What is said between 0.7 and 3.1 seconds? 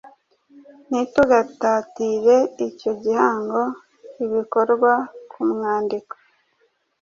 Ntitugatatire icyo